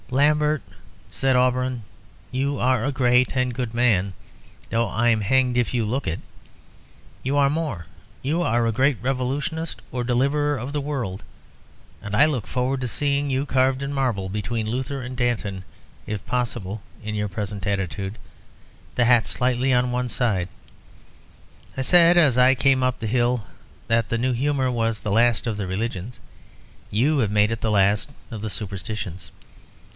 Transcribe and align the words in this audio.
"Lambert," 0.09 0.61
said 1.09 1.37
Auberon, 1.37 1.83
"you 2.31 2.57
are 2.57 2.83
a 2.83 2.91
great 2.91 3.37
and 3.37 3.53
good 3.53 3.73
man, 3.73 4.13
though 4.69 4.89
I'm 4.89 5.21
hanged 5.21 5.57
if 5.57 5.73
you 5.75 5.85
look 5.85 6.05
it. 6.05 6.19
You 7.23 7.37
are 7.37 7.49
more. 7.51 7.85
You 8.21 8.41
are 8.41 8.65
a 8.65 8.71
great 8.73 8.97
revolutionist 9.01 9.79
or 9.91 10.03
deliverer 10.03 10.57
of 10.57 10.73
the 10.73 10.81
world, 10.81 11.23
and 12.01 12.13
I 12.13 12.25
look 12.25 12.45
forward 12.45 12.81
to 12.81 12.89
seeing 12.89 13.29
you 13.29 13.45
carved 13.45 13.83
in 13.83 13.93
marble 13.93 14.27
between 14.27 14.69
Luther 14.69 15.01
and 15.01 15.15
Danton, 15.15 15.63
if 16.07 16.25
possible 16.25 16.81
in 17.01 17.13
your 17.15 17.29
present 17.29 17.65
attitude, 17.65 18.17
the 18.95 19.05
hat 19.05 19.25
slightly 19.27 19.71
on 19.71 19.91
one 19.91 20.09
side. 20.09 20.49
I 21.77 21.83
said 21.83 22.17
as 22.17 22.37
I 22.39 22.53
came 22.55 22.81
up 22.83 22.99
the 22.99 23.07
hill 23.07 23.45
that 23.87 24.09
the 24.09 24.17
new 24.17 24.33
humour 24.33 24.71
was 24.71 24.99
the 25.01 25.11
last 25.11 25.47
of 25.47 25.55
the 25.55 25.67
religions. 25.67 26.19
You 26.89 27.19
have 27.19 27.31
made 27.31 27.51
it 27.51 27.61
the 27.61 27.71
last 27.71 28.09
of 28.29 28.41
the 28.41 28.49
superstitions. 28.49 29.31